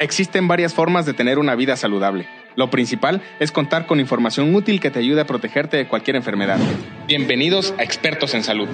[0.00, 2.26] Existen varias formas de tener una vida saludable.
[2.56, 6.58] Lo principal es contar con información útil que te ayude a protegerte de cualquier enfermedad.
[7.06, 8.68] Bienvenidos a Expertos en Salud.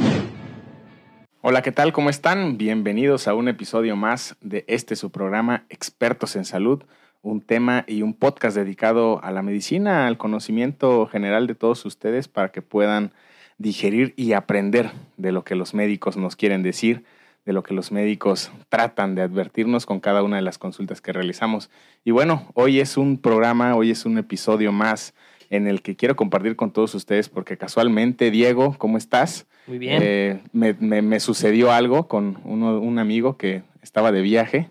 [1.42, 1.94] Hola, ¿qué tal?
[1.94, 2.58] ¿Cómo están?
[2.58, 6.84] Bienvenidos a un episodio más de este su programa Expertos en Salud,
[7.22, 12.28] un tema y un podcast dedicado a la medicina, al conocimiento general de todos ustedes
[12.28, 13.14] para que puedan
[13.58, 17.04] digerir y aprender de lo que los médicos nos quieren decir,
[17.46, 21.14] de lo que los médicos tratan de advertirnos con cada una de las consultas que
[21.14, 21.70] realizamos.
[22.04, 25.14] Y bueno, hoy es un programa, hoy es un episodio más
[25.50, 29.48] en el que quiero compartir con todos ustedes porque casualmente, Diego, ¿cómo estás?
[29.66, 30.02] Muy bien.
[30.04, 34.70] Eh, me, sucedió algo con un amigo que estaba de viaje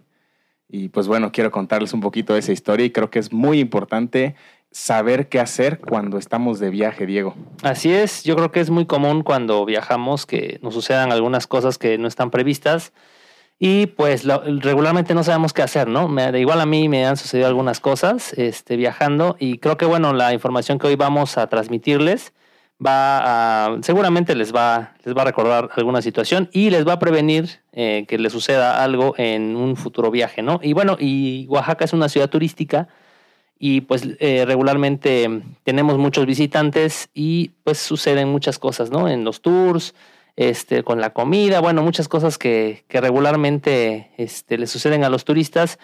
[0.68, 3.58] y pues bueno, quiero contarles un poquito de esa historia y creo que es muy
[3.58, 4.34] importante
[4.70, 7.34] saber qué hacer cuando estamos de viaje, Diego.
[7.62, 11.78] Así es, yo creo que es muy común cuando viajamos que nos sucedan algunas cosas
[11.78, 12.92] que no están previstas
[13.58, 16.06] y pues regularmente no sabemos qué hacer, ¿no?
[16.06, 20.12] Me, igual a mí me han sucedido algunas cosas este, viajando y creo que bueno,
[20.12, 22.34] la información que hoy vamos a transmitirles
[22.84, 26.98] va a, seguramente les va, les va a recordar alguna situación y les va a
[26.98, 30.60] prevenir eh, que les suceda algo en un futuro viaje, ¿no?
[30.62, 32.88] Y bueno, y Oaxaca es una ciudad turística
[33.58, 39.08] y pues eh, regularmente tenemos muchos visitantes y pues suceden muchas cosas, ¿no?
[39.08, 39.94] En los tours,
[40.36, 45.24] este, con la comida, bueno, muchas cosas que, que regularmente este, le suceden a los
[45.24, 45.80] turistas.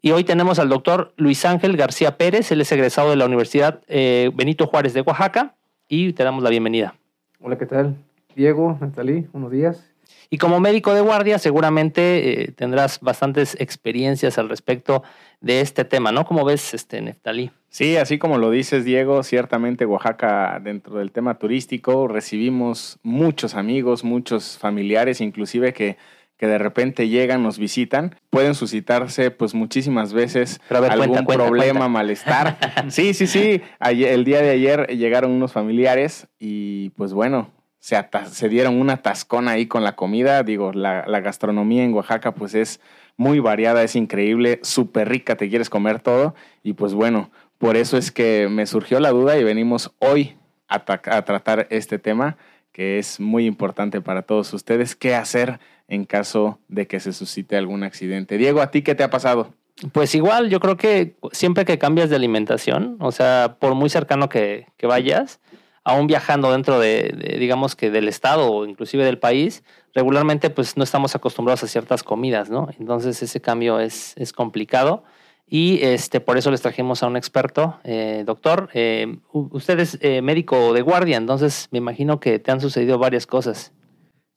[0.00, 3.82] Y hoy tenemos al doctor Luis Ángel García Pérez, él es egresado de la Universidad
[3.88, 5.54] eh, Benito Juárez de Oaxaca
[5.88, 6.94] y te damos la bienvenida.
[7.40, 7.96] Hola, ¿qué tal?
[8.34, 9.90] Diego, Natalí, buenos días.
[10.30, 15.02] Y como médico de guardia, seguramente eh, tendrás bastantes experiencias al respecto
[15.40, 16.24] de este tema, ¿no?
[16.24, 17.50] ¿Cómo ves, este, Neftalí?
[17.68, 24.04] Sí, así como lo dices, Diego, ciertamente Oaxaca, dentro del tema turístico, recibimos muchos amigos,
[24.04, 25.96] muchos familiares, inclusive que
[26.44, 32.58] que de repente llegan, nos visitan, pueden suscitarse pues muchísimas veces algún problema, malestar.
[32.90, 33.62] Sí, sí, sí.
[33.80, 37.96] el día de ayer llegaron unos familiares y pues bueno, se,
[38.30, 40.42] se dieron una tascona ahí con la comida.
[40.42, 42.78] Digo, la, la gastronomía en Oaxaca pues es
[43.16, 46.34] muy variada, es increíble, súper rica, te quieres comer todo.
[46.62, 50.36] Y pues bueno, por eso es que me surgió la duda y venimos hoy
[50.68, 52.36] a, a tratar este tema
[52.70, 54.94] que es muy importante para todos ustedes.
[54.94, 58.38] ¿Qué hacer en caso de que se suscite algún accidente?
[58.38, 59.54] Diego, ¿a ti qué te ha pasado?
[59.92, 64.28] Pues igual, yo creo que siempre que cambias de alimentación, o sea, por muy cercano
[64.28, 65.40] que, que vayas,
[65.84, 69.62] aún viajando dentro de, digamos que del estado o inclusive del país,
[69.94, 72.68] regularmente pues no estamos acostumbrados a ciertas comidas, ¿no?
[72.80, 75.04] Entonces ese cambio es, es complicado
[75.46, 78.70] y este, por eso les trajimos a un experto, eh, doctor.
[78.72, 83.26] Eh, usted es eh, médico de guardia, entonces me imagino que te han sucedido varias
[83.26, 83.72] cosas.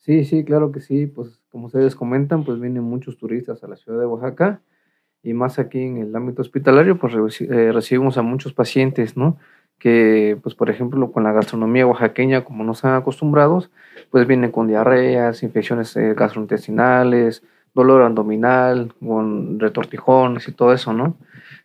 [0.07, 1.05] Sí, sí, claro que sí.
[1.05, 4.61] Pues como ustedes comentan, pues vienen muchos turistas a la ciudad de Oaxaca
[5.21, 9.37] y más aquí en el ámbito hospitalario, pues recibimos a muchos pacientes, ¿no?
[9.79, 13.69] que, pues, por ejemplo, con la gastronomía oaxaqueña, como no están acostumbrados,
[14.09, 17.43] pues vienen con diarreas, infecciones eh, gastrointestinales,
[17.73, 21.15] dolor abdominal, con retortijones y todo eso, ¿no?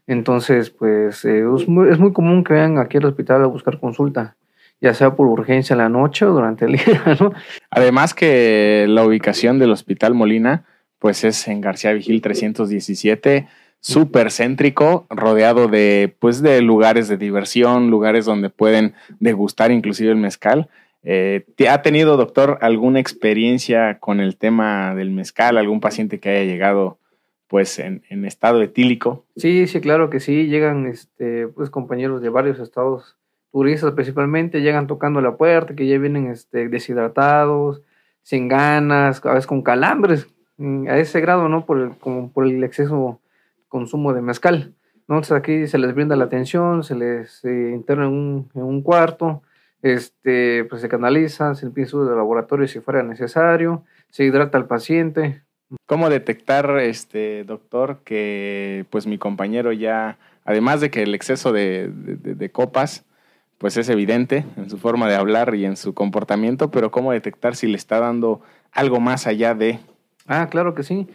[0.07, 4.37] Entonces, pues, eh, es, muy, común que vengan aquí al hospital a buscar consulta,
[4.83, 7.33] ya sea por urgencia en la noche o durante el día, ¿no?
[7.71, 10.65] Además que la ubicación del Hospital Molina,
[10.99, 13.47] pues es en García Vigil 317,
[13.81, 20.19] súper céntrico, rodeado de, pues, de lugares de diversión, lugares donde pueden degustar inclusive el
[20.19, 20.69] mezcal.
[21.05, 25.59] Eh, ¿Ha tenido, doctor, alguna experiencia con el tema del mezcal?
[25.59, 26.99] ¿Algún paciente que haya llegado
[27.49, 29.27] pues en, estado etílico?
[29.37, 30.47] Sí, sí, claro que sí.
[30.47, 33.17] Llegan este, pues, compañeros de varios estados,
[33.53, 37.83] turistas principalmente, llegan tocando la puerta, que ya vienen este, deshidratados,
[38.23, 40.27] sin ganas, a veces con calambres,
[40.57, 41.67] mm, a ese grado, ¿no?
[41.67, 43.21] Por el, como por el exceso
[43.69, 44.75] consumo de mezcal.
[45.01, 48.83] Entonces aquí se les brinda la atención, se les eh, interna en un, en un,
[48.83, 49.43] cuarto,
[49.83, 55.43] este, pues se canaliza, se empieza de laboratorio si fuera necesario, se hidrata al paciente,
[55.87, 61.89] ¿Cómo detectar, este doctor, que pues mi compañero ya, además de que el exceso de,
[61.91, 63.07] de copas,
[63.63, 67.55] pues es evidente en su forma de hablar y en su comportamiento, pero cómo detectar
[67.55, 68.41] si le está dando
[68.73, 69.79] algo más allá de...
[70.27, 71.07] Ah, claro que sí.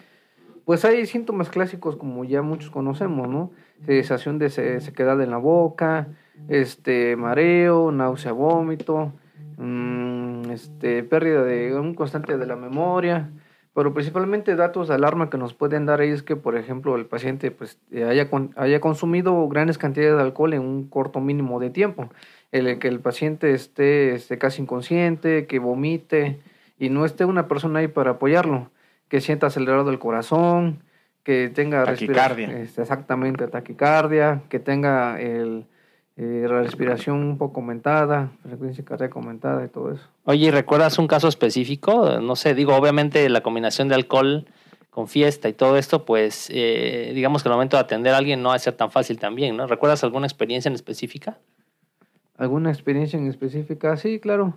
[0.63, 3.51] Pues hay síntomas clásicos como ya muchos conocemos, ¿no?
[3.85, 6.07] Sensación de sequedad en la boca,
[6.47, 9.11] este mareo, náusea, vómito,
[9.57, 13.29] mm, este, pérdida de un constante de la memoria,
[13.77, 17.05] pero principalmente datos de alarma que nos pueden dar ahí es que, por ejemplo, el
[17.05, 22.09] paciente pues, haya, haya consumido grandes cantidades de alcohol en un corto mínimo de tiempo,
[22.51, 26.39] el que el paciente esté, esté casi inconsciente, que vomite
[26.79, 28.71] y no esté una persona ahí para apoyarlo,
[29.09, 30.83] que sienta acelerado el corazón,
[31.23, 32.57] que tenga taquicardia.
[32.59, 35.65] Este, exactamente, taquicardia, que tenga el
[36.19, 40.01] eh, la respiración un poco aumentada, frecuencia cardíaca aumentada y todo eso.
[40.23, 42.19] Oye, ¿recuerdas un caso específico?
[42.19, 44.47] No sé, digo, obviamente la combinación de alcohol
[44.89, 48.41] con fiesta y todo esto, pues eh, digamos que el momento de atender a alguien
[48.41, 49.67] no va a ser tan fácil también, ¿no?
[49.67, 51.37] ¿Recuerdas alguna experiencia en específica?
[52.37, 53.97] ¿Alguna experiencia en específica?
[53.97, 54.55] Sí, claro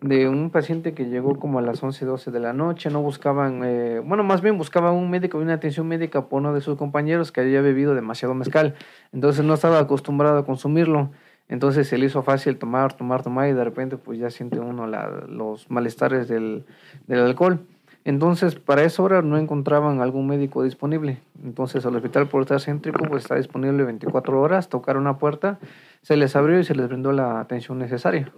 [0.00, 3.62] de un paciente que llegó como a las 11, 12 de la noche, no buscaban,
[3.64, 6.76] eh, bueno, más bien buscaban un médico y una atención médica por uno de sus
[6.76, 8.74] compañeros que había bebido demasiado mezcal,
[9.12, 11.10] entonces no estaba acostumbrado a consumirlo,
[11.48, 14.86] entonces se le hizo fácil tomar, tomar, tomar y de repente pues ya siente uno
[14.86, 16.64] los malestares del,
[17.06, 17.60] del alcohol.
[18.08, 21.18] Entonces, para esa hora no encontraban algún médico disponible.
[21.44, 25.58] Entonces, el hospital portal céntrico pues, está disponible 24 horas, tocaron una puerta,
[26.00, 28.32] se les abrió y se les brindó la atención necesaria.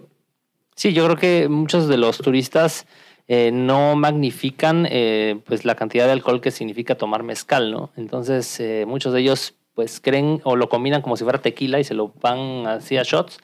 [0.75, 2.85] Sí, yo creo que muchos de los turistas
[3.29, 7.91] eh, no magnifican eh, pues la cantidad de alcohol que significa tomar mezcal, ¿no?
[7.95, 11.85] Entonces eh, muchos de ellos pues creen o lo combinan como si fuera tequila y
[11.85, 13.39] se lo van así a shots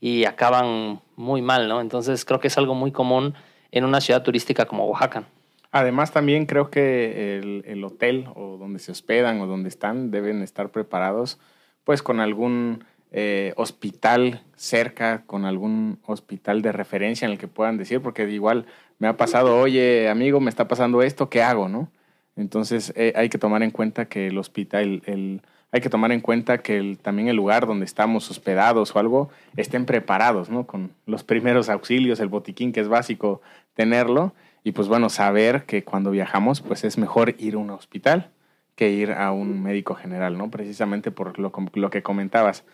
[0.00, 1.80] y acaban muy mal, ¿no?
[1.80, 3.34] Entonces creo que es algo muy común
[3.72, 5.24] en una ciudad turística como Oaxaca.
[5.72, 10.42] Además también creo que el, el hotel o donde se hospedan o donde están deben
[10.42, 11.40] estar preparados
[11.84, 12.84] pues con algún
[13.14, 18.64] eh, hospital cerca, con algún hospital de referencia en el que puedan decir, porque igual
[18.98, 21.68] me ha pasado, oye, amigo, me está pasando esto, ¿qué hago?
[21.68, 21.90] ¿no?
[22.36, 25.42] Entonces eh, hay que tomar en cuenta que el hospital, el,
[25.72, 29.28] hay que tomar en cuenta que el, también el lugar donde estamos hospedados o algo
[29.58, 30.66] estén preparados, ¿no?
[30.66, 33.42] Con los primeros auxilios, el botiquín que es básico
[33.74, 34.32] tenerlo
[34.64, 38.30] y pues bueno, saber que cuando viajamos pues es mejor ir a un hospital
[38.76, 40.50] que ir a un médico general, ¿no?
[40.50, 42.64] Precisamente por lo, lo que comentabas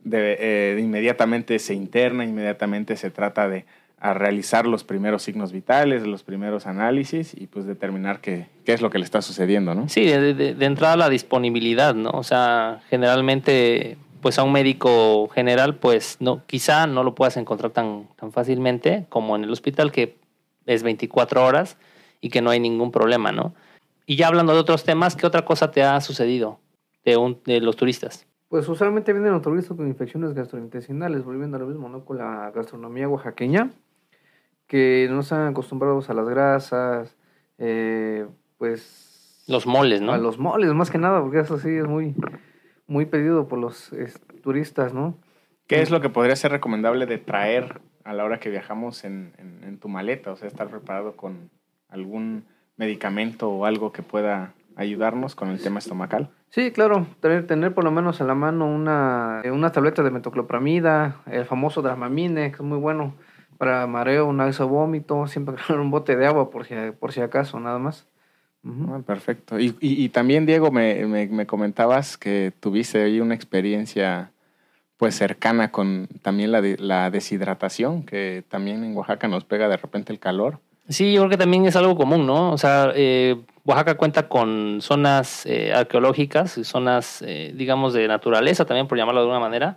[0.00, 3.64] de, eh, inmediatamente se interna, inmediatamente se trata de
[3.98, 8.90] realizar los primeros signos vitales, los primeros análisis y pues determinar qué, qué es lo
[8.90, 9.88] que le está sucediendo, ¿no?
[9.88, 12.10] Sí, de, de, entrada la disponibilidad, ¿no?
[12.10, 17.70] O sea, generalmente pues a un médico general pues no quizá no lo puedas encontrar
[17.70, 20.16] tan, tan fácilmente como en el hospital que
[20.66, 21.78] es 24 horas
[22.20, 23.54] y que no hay ningún problema, ¿no?
[24.04, 26.60] Y ya hablando de otros temas, ¿qué otra cosa te ha sucedido
[27.04, 28.26] de, un, de los turistas?
[28.48, 32.04] Pues usualmente vienen los turistas con infecciones gastrointestinales, volviendo a lo mismo, ¿no?
[32.04, 33.72] Con la gastronomía oaxaqueña,
[34.68, 37.16] que no están acostumbrados a las grasas,
[37.58, 38.26] eh,
[38.58, 39.44] pues...
[39.48, 40.12] Los moles, ¿no?
[40.12, 42.14] A los moles, más que nada, porque eso sí es muy,
[42.86, 43.90] muy pedido por los
[44.42, 45.18] turistas, ¿no?
[45.66, 49.32] ¿Qué es lo que podría ser recomendable de traer a la hora que viajamos en,
[49.38, 50.32] en tu maleta?
[50.32, 51.50] O sea, estar preparado con
[51.88, 52.44] algún
[52.76, 56.30] medicamento o algo que pueda ayudarnos con el tema estomacal.
[56.50, 60.10] Sí, claro, tener, tener por lo menos en la mano una, eh, una tableta de
[60.10, 63.14] metoclopramida, el famoso Dramamine, que es muy bueno
[63.58, 67.78] para mareo, un vómito, siempre un bote de agua por si, por si acaso, nada
[67.78, 68.06] más.
[68.64, 69.60] Ah, perfecto.
[69.60, 74.32] Y, y, también, Diego, me, me, me, comentabas que tuviste ahí una experiencia
[74.96, 80.12] pues cercana con también la, la deshidratación, que también en Oaxaca nos pega de repente
[80.12, 80.60] el calor.
[80.88, 82.52] Sí, yo creo que también es algo común, ¿no?
[82.52, 88.86] O sea, eh, Oaxaca cuenta con zonas eh, arqueológicas zonas, eh, digamos, de naturaleza también,
[88.86, 89.76] por llamarlo de alguna manera.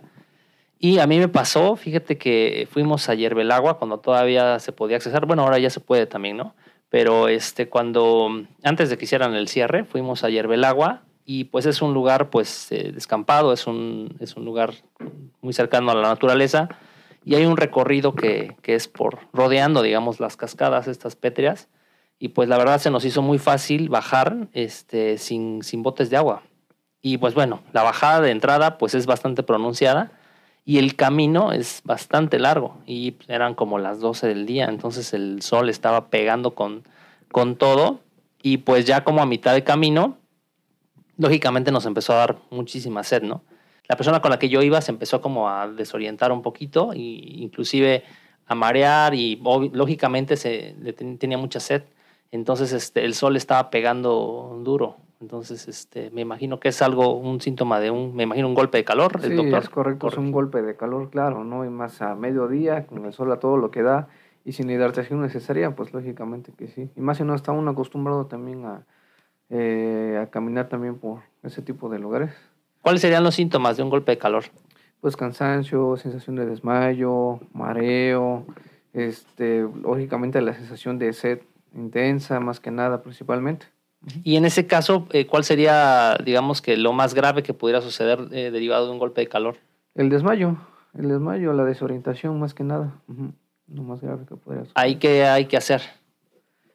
[0.78, 5.26] Y a mí me pasó, fíjate que fuimos a Yerbelagua cuando todavía se podía accesar.
[5.26, 6.54] Bueno, ahora ya se puede también, ¿no?
[6.88, 11.82] Pero este, cuando, antes de que hicieran el cierre, fuimos a Yerbelagua y pues es
[11.82, 14.74] un lugar, pues, eh, descampado, es un, es un lugar
[15.40, 16.68] muy cercano a la naturaleza.
[17.24, 21.68] Y hay un recorrido que, que es por rodeando, digamos, las cascadas, estas pétreas
[22.22, 26.18] y pues la verdad se nos hizo muy fácil bajar este, sin, sin botes de
[26.18, 26.42] agua.
[27.00, 30.12] Y pues bueno, la bajada de entrada pues es bastante pronunciada
[30.66, 35.40] y el camino es bastante largo y eran como las 12 del día, entonces el
[35.40, 36.84] sol estaba pegando con,
[37.32, 38.00] con todo
[38.42, 40.18] y pues ya como a mitad de camino,
[41.20, 43.44] lógicamente nos empezó a dar muchísima sed, ¿no?
[43.88, 46.98] La persona con la que yo iba se empezó como a desorientar un poquito e
[46.98, 48.04] inclusive
[48.46, 49.40] a marear y
[49.72, 50.74] lógicamente se,
[51.18, 51.82] tenía mucha sed.
[52.30, 54.96] Entonces, este, el sol estaba pegando duro.
[55.20, 58.78] Entonces, este, me imagino que es algo, un síntoma de un, me imagino un golpe
[58.78, 61.66] de calor, el sí, es correcto, es un golpe de calor, claro, ¿no?
[61.66, 64.08] Y más a mediodía, con el sol a todo lo que da,
[64.44, 66.88] y sin hidratación necesaria, pues lógicamente que sí.
[66.96, 68.86] Y más si no está uno acostumbrado también a,
[69.50, 72.30] eh, a caminar también por ese tipo de lugares.
[72.82, 74.44] ¿Cuáles serían los síntomas de un golpe de calor?
[75.00, 78.46] Pues cansancio, sensación de desmayo, mareo,
[78.92, 81.40] este, lógicamente la sensación de sed
[81.74, 83.66] intensa, más que nada, principalmente.
[84.22, 88.28] Y en ese caso, eh, ¿cuál sería, digamos, que lo más grave que pudiera suceder
[88.32, 89.56] eh, derivado de un golpe de calor?
[89.94, 90.56] El desmayo,
[90.96, 92.94] el desmayo, la desorientación, más que nada.
[93.68, 94.82] Lo más grave que pudiera suceder.
[94.82, 95.82] ¿Ahí qué hay que hacer?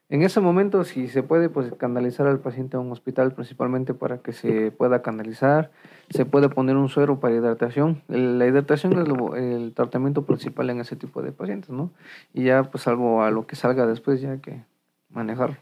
[0.08, 4.20] En ese momento, si se puede, pues canalizar al paciente a un hospital, principalmente para
[4.20, 5.72] que se pueda canalizar.
[6.12, 8.04] Se puede poner un suero para hidratación.
[8.08, 11.92] La hidratación es el tratamiento principal en ese tipo de pacientes, ¿no?
[12.34, 14.64] Y ya, pues algo a lo que salga después, ya que
[15.10, 15.60] manejar.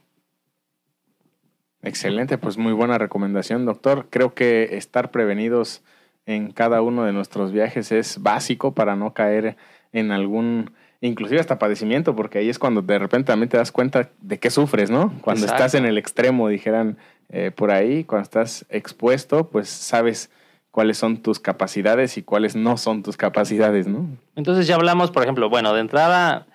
[1.81, 4.07] Excelente, pues muy buena recomendación, doctor.
[4.09, 5.83] Creo que estar prevenidos
[6.25, 9.55] en cada uno de nuestros viajes es básico para no caer
[9.93, 10.71] en algún
[11.07, 14.49] inclusive hasta padecimiento, porque ahí es cuando de repente también te das cuenta de qué
[14.49, 15.13] sufres, ¿no?
[15.21, 16.97] Cuando estás en el extremo, dijeran
[17.29, 20.31] eh, por ahí, cuando estás expuesto, pues sabes
[20.71, 24.07] cuáles son tus capacidades y cuáles no son tus capacidades, ¿no?
[24.35, 26.47] Entonces ya hablamos, por ejemplo, bueno, de entrada,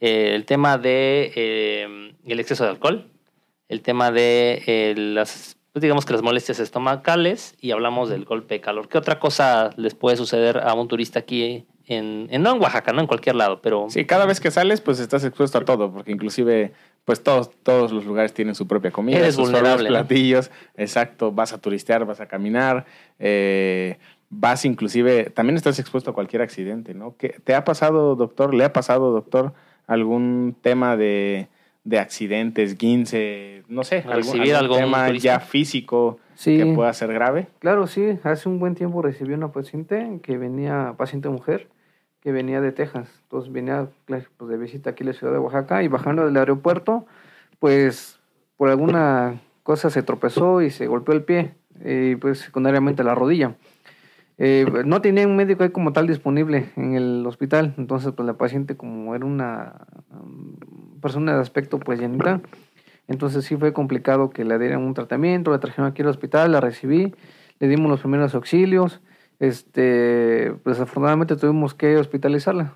[0.00, 3.08] eh, el tema de eh, el exceso de alcohol,
[3.68, 8.60] el tema de las, pues digamos que las molestias estomacales y hablamos del golpe de
[8.60, 8.88] calor.
[8.88, 13.00] ¿Qué otra cosa les puede suceder a un turista aquí en, no en Oaxaca, no
[13.00, 13.86] en cualquier lado, pero...
[13.90, 16.72] Sí, cada vez que sales, pues estás expuesto a todo, porque inclusive,
[17.04, 21.52] pues todos, todos los lugares tienen su propia comida, Eres sus vulnerable, platillos, exacto, vas
[21.52, 22.86] a turistear, vas a caminar,
[23.18, 23.98] eh,
[24.30, 27.16] vas inclusive, también estás expuesto a cualquier accidente, ¿no?
[27.16, 29.52] ¿Qué, ¿Te ha pasado, doctor, le ha pasado, doctor,
[29.86, 31.48] algún tema de,
[31.84, 37.48] de accidentes, 15, no sé, algún, algún tema ya físico que pueda ser grave?
[37.58, 38.18] Claro, sí.
[38.22, 41.68] Hace un buen tiempo recibí una paciente que venía, paciente mujer,
[42.20, 43.08] que venía de Texas.
[43.24, 47.06] Entonces venía pues, de visita aquí en la ciudad de Oaxaca y bajando del aeropuerto,
[47.58, 48.20] pues
[48.56, 53.56] por alguna cosa se tropezó y se golpeó el pie y pues secundariamente la rodilla.
[54.38, 58.34] Eh, no tenía un médico ahí como tal disponible en el hospital, entonces pues la
[58.34, 60.56] paciente como era una um,
[61.00, 62.40] persona de aspecto pues llenita,
[63.08, 66.60] entonces sí fue complicado que le dieran un tratamiento, la trajeron aquí al hospital, la
[66.60, 67.14] recibí,
[67.58, 69.00] le dimos los primeros auxilios,
[69.38, 72.74] este, pues afortunadamente tuvimos que hospitalizarla.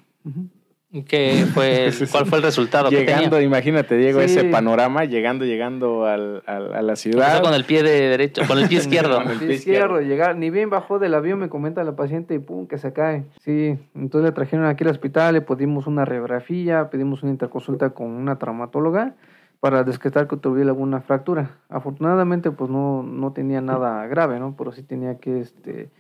[1.05, 2.91] ¿Qué fue, ¿Cuál fue el resultado?
[2.91, 7.43] Llegando, imagínate, Diego, ese panorama, llegando, llegando al, a la ciudad.
[7.43, 9.23] con el pie de derecho, con el pie izquierdo.
[9.23, 12.39] con el pie izquierdo, llegar, ni bien bajó del avión, me comenta la paciente y
[12.39, 13.25] pum, que se cae.
[13.45, 18.09] Sí, entonces le trajeron aquí al hospital, le pedimos una radiografía, pedimos una interconsulta con
[18.09, 19.15] una traumatóloga
[19.61, 21.59] para descartar que tuviera alguna fractura.
[21.69, 24.55] Afortunadamente, pues no, no tenía nada grave, ¿no?
[24.57, 25.91] Pero sí tenía que este,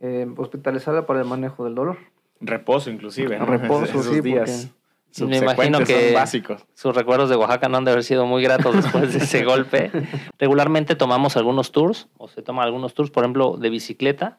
[0.00, 1.98] eh, hospitalizarla para el manejo del dolor.
[2.40, 3.38] Reposo, inclusive.
[3.38, 4.72] Reposo, sí, días.
[5.18, 6.64] Me imagino que básicos.
[6.74, 9.90] sus recuerdos de Oaxaca no han de haber sido muy gratos después de ese golpe.
[10.38, 14.38] Regularmente tomamos algunos tours, o se toman algunos tours, por ejemplo, de bicicleta.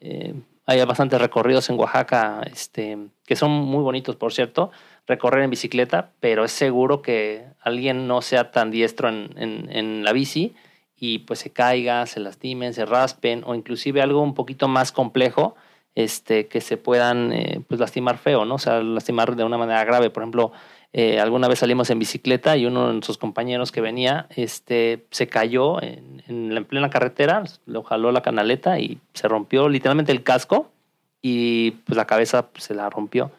[0.00, 0.34] Eh,
[0.66, 4.70] hay bastantes recorridos en Oaxaca este, que son muy bonitos, por cierto
[5.06, 10.54] recorrer en bicicleta, pero es seguro que alguien no sea tan diestro en, la bici
[10.96, 15.56] y pues se caiga, se lastimen, se raspen o inclusive algo un poquito más complejo
[15.94, 18.54] este, que se puedan eh, pues lastimar feo, ¿no?
[18.54, 20.10] O sea, lastimar de una manera grave.
[20.10, 20.52] Por ejemplo,
[20.92, 25.26] eh, alguna vez salimos en bicicleta y uno de sus compañeros que venía este, se
[25.26, 30.22] cayó en, en, en plena carretera, lo jaló la canaleta y se rompió literalmente el
[30.22, 30.70] casco
[31.20, 33.32] y pues la cabeza se la rompió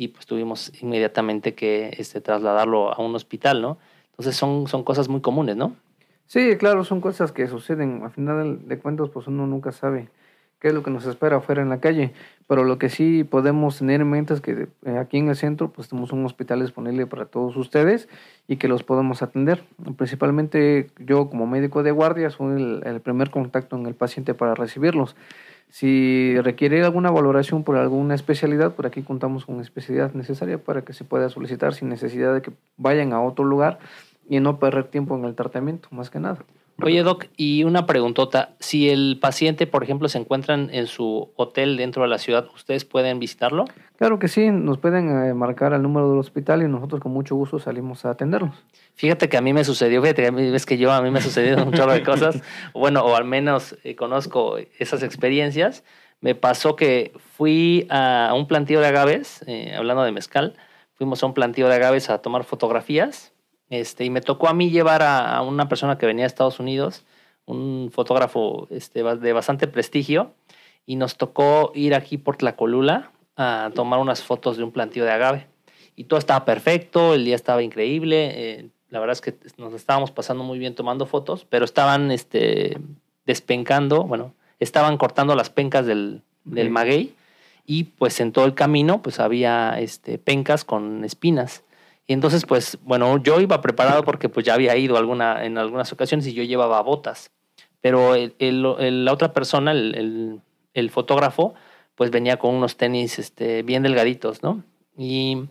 [0.00, 3.76] y pues tuvimos inmediatamente que este, trasladarlo a un hospital, ¿no?
[4.12, 5.76] Entonces son, son cosas muy comunes, ¿no?
[6.24, 8.00] Sí, claro, son cosas que suceden.
[8.02, 10.08] Al final de cuentas, pues uno nunca sabe
[10.58, 12.14] qué es lo que nos espera afuera en la calle.
[12.46, 15.68] Pero lo que sí podemos tener en mente es que eh, aquí en el centro,
[15.70, 18.08] pues tenemos un hospital disponible para todos ustedes
[18.48, 19.64] y que los podemos atender.
[19.98, 24.54] Principalmente yo como médico de guardia soy el, el primer contacto en el paciente para
[24.54, 25.14] recibirlos.
[25.70, 30.92] Si requiere alguna valoración por alguna especialidad, por aquí contamos con especialidad necesaria para que
[30.92, 33.78] se pueda solicitar sin necesidad de que vayan a otro lugar
[34.28, 36.38] y no perder tiempo en el tratamiento, más que nada.
[36.82, 38.54] Oye, Doc, y una preguntota.
[38.58, 42.84] Si el paciente, por ejemplo, se encuentra en su hotel dentro de la ciudad, ¿ustedes
[42.84, 43.64] pueden visitarlo?
[43.96, 47.34] Claro que sí, nos pueden eh, marcar el número del hospital y nosotros con mucho
[47.34, 48.54] gusto salimos a atenderlos.
[48.94, 51.22] Fíjate que a mí me sucedió, fíjate que es que yo a mí me ha
[51.22, 52.42] sucedido un chorro de cosas,
[52.74, 55.84] bueno, o al menos eh, conozco esas experiencias.
[56.20, 60.54] Me pasó que fui a un plantío de agaves, eh, hablando de mezcal,
[60.94, 63.32] fuimos a un plantío de agaves a tomar fotografías
[63.70, 66.60] Este, y me tocó a mí llevar a, a una persona que venía de Estados
[66.60, 67.04] Unidos,
[67.46, 70.32] un fotógrafo este, de bastante prestigio,
[70.84, 75.12] y nos tocó ir aquí por Tlacolula a tomar unas fotos de un plantío de
[75.12, 75.46] agave.
[75.96, 78.32] Y todo estaba perfecto, el día estaba increíble.
[78.34, 82.76] eh, la verdad es que nos estábamos pasando muy bien tomando fotos, pero estaban este,
[83.24, 87.14] despencando, bueno, estaban cortando las pencas del, del maguey
[87.66, 91.62] y pues en todo el camino pues había este, pencas con espinas.
[92.10, 95.92] Y entonces pues bueno, yo iba preparado porque pues ya había ido alguna, en algunas
[95.92, 97.30] ocasiones y yo llevaba botas,
[97.80, 100.40] pero el- el- la otra persona, el-
[100.74, 101.54] el fotógrafo,
[101.94, 104.64] pues venía con unos tenis este, bien delgaditos, ¿no?
[104.98, 105.44] Y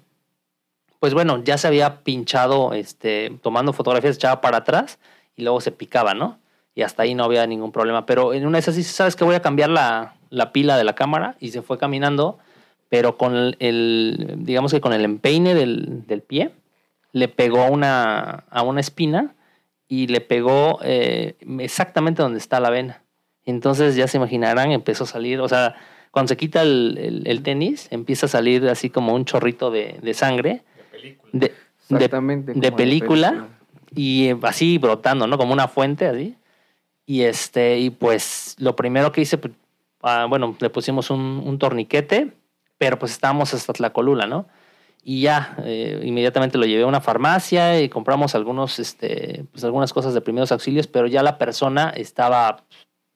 [0.99, 4.99] pues bueno, ya se había pinchado este, tomando fotografías, echaba para atrás
[5.37, 6.39] y luego se picaba, ¿no?
[6.75, 8.05] Y hasta ahí no había ningún problema.
[8.05, 10.83] Pero en una de esas sí, sabes que voy a cambiar la, la pila de
[10.83, 12.37] la cámara y se fue caminando,
[12.89, 16.51] pero con el, el- digamos que con el empeine del, del pie,
[17.12, 19.36] le pegó una, a una espina
[19.88, 23.01] y le pegó eh, exactamente donde está la vena.
[23.46, 25.75] Entonces ya se imaginarán, empezó a salir, o sea,
[26.12, 29.98] cuando se quita el, el- el tenis, empieza a salir así como un chorrito de,
[30.01, 30.62] de sangre,
[31.34, 31.53] de, de,
[31.96, 32.53] Exactamente.
[32.53, 33.48] de la película.
[33.96, 35.38] y eh, así brotando, ¿no?
[35.39, 36.36] Como una fuente así.
[37.08, 39.53] Y este, y pues lo primero que hice, pues,
[40.03, 42.31] ah, bueno, le pusimos un, un torniquete,
[42.79, 44.48] pero pues estábamos hasta Tlacolula, ¿no?
[45.03, 49.93] Y ya, eh, inmediatamente lo llevé a una farmacia y compramos algunos, este, pues algunas
[49.93, 52.63] cosas de primeros auxilios, pero ya la persona estaba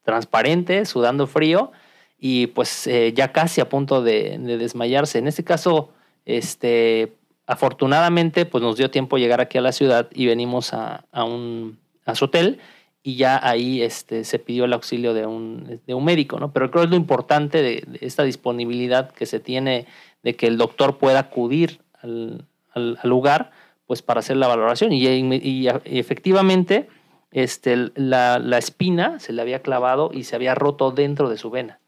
[0.04, 1.72] transparente, sudando frío
[2.18, 5.18] y pues eh, ya casi a punto de, de desmayarse.
[5.18, 5.90] En este caso,
[6.24, 7.14] este,
[7.46, 11.78] afortunadamente, pues nos dio tiempo llegar aquí a la ciudad y venimos a, a un
[12.06, 12.60] a su hotel
[13.06, 16.52] y ya ahí este, se pidió el auxilio de un, de un médico, ¿no?
[16.52, 19.86] Pero creo que es lo importante de, de esta disponibilidad que se tiene
[20.22, 23.50] de que el doctor pueda acudir al, al- al lugar,
[23.86, 24.90] pues para hacer la valoración.
[24.92, 26.88] Y, y- y efectivamente,
[27.30, 31.50] este, la, la espina se le había clavado y se había roto dentro de su
[31.50, 31.80] vena.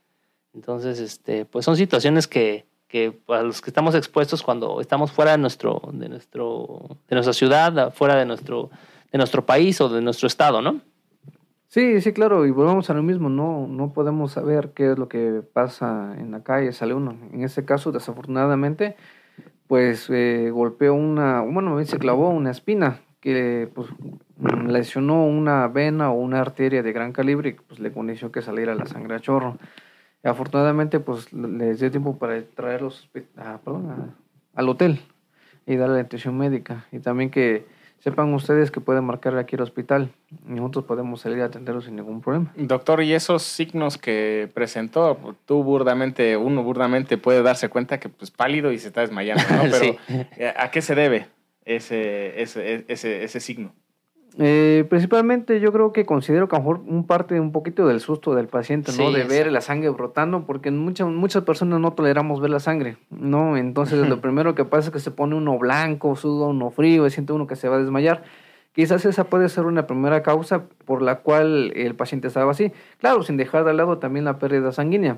[0.55, 5.31] Entonces, este, pues son situaciones que, que a los que estamos expuestos cuando estamos fuera
[5.33, 8.71] de nuestro, de nuestro, de nuestra ciudad, fuera de nuestro,
[9.13, 10.81] de nuestro país o de nuestro estado, ¿no?
[11.69, 15.09] Sí, sí, claro, y volvemos a lo mismo, no, no podemos saber qué es lo
[15.09, 17.17] que pasa en la calle, sale uno.
[17.33, 18.97] En este caso, desafortunadamente,
[19.67, 23.89] pues eh, golpeó una, bueno, se clavó una espina que pues
[24.39, 28.43] mm, lesionó una vena o una arteria de gran calibre y pues le condicionó que
[28.43, 29.59] saliera la sangre a chorro.
[30.25, 34.15] Afortunadamente, pues les dio tiempo para traerlos ah, perdón, a-
[34.61, 35.01] al hotel
[35.67, 36.87] y darle atención médica.
[36.93, 37.67] Y también que
[38.01, 40.11] sepan ustedes que pueden marcar aquí al hospital
[40.49, 42.53] y nosotros podemos salir a atenderlos sin ningún problema.
[42.57, 48.31] Doctor, y esos signos que presentó, tú burdamente, uno burdamente puede darse cuenta que pues
[48.31, 49.63] pálido y se está desmayando, ¿no?
[49.71, 50.23] Pero Sí.
[50.57, 51.27] ¿a qué se debe
[51.65, 53.73] ese, ese, ese, ese signo?
[54.39, 58.01] Eh, principalmente yo creo que considero que a lo mejor un parte un poquito del
[58.01, 59.09] susto del paciente, ¿no?
[59.09, 59.51] Sí, De ver sí.
[59.51, 63.57] la sangre brotando, porque muchas, muchas personas no toleramos ver la sangre, ¿no?
[63.57, 67.11] Entonces lo primero que pasa es que se pone uno blanco, suda uno frío, y
[67.11, 68.25] siente uno que se va a desmayar.
[68.75, 72.73] Quizás esa puede ser una primera causa por la cual el paciente estaba así.
[72.99, 75.17] Claro, sin dejar de lado también la pérdida sanguínea,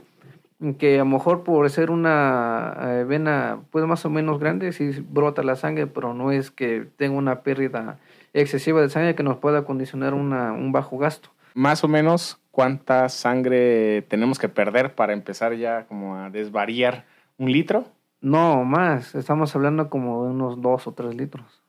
[0.78, 5.04] que a lo mejor por ser una eh, vena pues más o menos grande, sí
[5.10, 7.98] brota la sangre, pero no es que tenga una pérdida
[8.32, 11.30] excesiva de sangre que nos pueda condicionar una, un bajo gasto.
[11.54, 17.04] Más o menos, ¿cuánta sangre tenemos que perder para empezar ya como a desvariar
[17.36, 17.84] un litro?
[18.20, 21.62] No, más, estamos hablando como de unos dos o tres litros.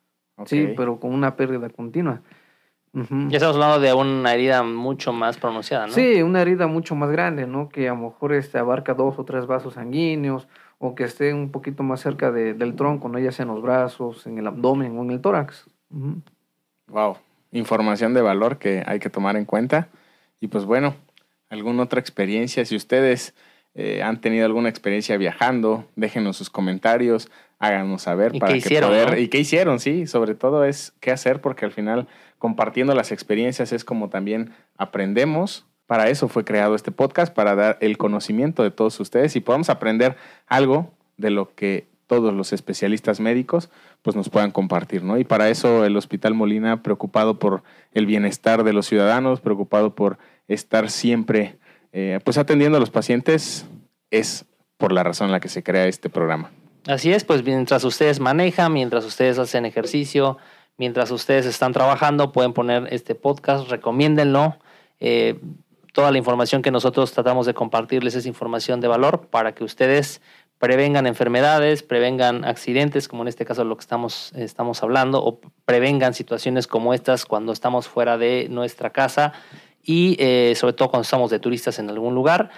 [0.45, 2.21] Sí, pero con una pérdida continua.
[2.91, 5.93] Ya estamos hablando de una herida mucho más pronunciada, ¿no?
[5.93, 7.69] Sí, una herida mucho más grande, ¿no?
[7.69, 10.47] Que a lo mejor este, abarca dos o tres vasos sanguíneos
[10.79, 13.19] o que esté un poquito más cerca de- del tronco, ¿no?
[13.19, 15.67] Ya sea en los brazos, en el abdomen o en el tórax.
[16.89, 17.17] Wow,
[17.51, 19.89] información de valor que hay que tomar en cuenta.
[20.39, 20.95] Y pues bueno,
[21.49, 23.33] alguna otra experiencia, si ustedes
[23.75, 28.65] eh, han tenido alguna experiencia viajando, déjenos sus comentarios, háganos saber ¿Y para qué que
[28.65, 29.17] hicieron, poder no?
[29.17, 33.71] y qué hicieron, sí, sobre todo es qué hacer porque al final compartiendo las experiencias
[33.73, 35.65] es como también aprendemos.
[35.85, 39.69] Para eso fue creado este podcast, para dar el conocimiento de todos ustedes y podamos
[39.69, 40.15] aprender
[40.47, 43.69] algo de lo que todos los especialistas médicos
[44.01, 45.19] pues nos puedan compartir, ¿no?
[45.19, 50.17] Y para eso el Hospital Molina, preocupado por el bienestar de los ciudadanos, preocupado por
[50.47, 51.59] estar siempre
[51.93, 53.67] eh, pues atendiendo a los pacientes,
[54.09, 54.45] es
[54.77, 56.51] por la razón en la que se crea este programa.
[56.87, 60.37] Así es, pues mientras ustedes manejan, mientras ustedes hacen ejercicio,
[60.77, 64.57] mientras ustedes están trabajando, pueden poner este podcast, recomiéndenlo.
[64.99, 65.39] Eh,
[65.93, 70.21] toda la información que nosotros tratamos de compartirles es información de valor para que ustedes
[70.59, 76.13] prevengan enfermedades, prevengan accidentes, como en este caso lo que estamos, estamos hablando, o prevengan
[76.13, 79.33] situaciones como estas cuando estamos fuera de nuestra casa
[79.83, 82.49] y eh, sobre todo cuando estamos de turistas en algún lugar.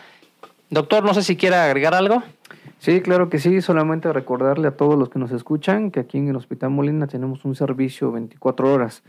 [0.72, 2.24] Doctor, no sé si quiere agregar algo.
[2.80, 3.62] Sí, claro que sí.
[3.62, 7.46] Solamente recordarle a todos los que nos escuchan que aquí en el Hospital Molina tenemos
[7.46, 9.04] un servicio 24 horas.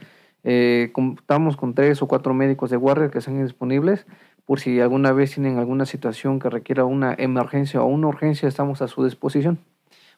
[0.44, 4.06] Eh, contamos con tres o cuatro médicos de guardia que están disponibles
[4.44, 8.82] por si alguna vez tienen alguna situación que requiera una emergencia o una urgencia, estamos
[8.82, 9.58] a su disposición.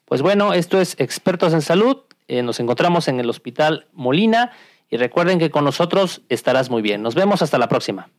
[0.05, 1.97] Pues bueno, esto es Expertos en Salud.
[2.27, 4.51] Eh, nos encontramos en el Hospital Molina
[4.89, 7.01] y recuerden que con nosotros estarás muy bien.
[7.01, 8.09] Nos vemos hasta la próxima.